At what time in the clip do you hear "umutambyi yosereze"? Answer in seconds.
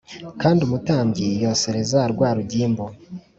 0.67-1.97